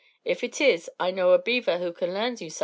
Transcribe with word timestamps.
If 0.25 0.43
it 0.43 0.59
is, 0.59 0.89
I 0.99 1.11
know 1.11 1.31
a 1.33 1.37
beaver 1.39 1.77
who 1.77 1.93
kin 1.93 2.15
larn 2.15 2.31
you 2.39 2.47
sumthin'. 2.47 2.59